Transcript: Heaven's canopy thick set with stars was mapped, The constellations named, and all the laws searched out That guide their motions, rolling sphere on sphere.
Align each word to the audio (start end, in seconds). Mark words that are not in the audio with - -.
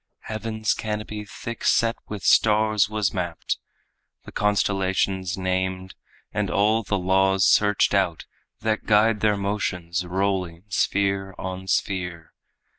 Heaven's 0.21 0.73
canopy 0.73 1.25
thick 1.25 1.63
set 1.63 1.95
with 2.07 2.23
stars 2.23 2.89
was 2.89 3.13
mapped, 3.13 3.59
The 4.25 4.31
constellations 4.31 5.37
named, 5.37 5.93
and 6.33 6.49
all 6.49 6.81
the 6.81 6.97
laws 6.97 7.45
searched 7.45 7.93
out 7.93 8.25
That 8.61 8.87
guide 8.87 9.19
their 9.19 9.37
motions, 9.37 10.03
rolling 10.03 10.63
sphere 10.69 11.35
on 11.37 11.67
sphere. 11.67 12.33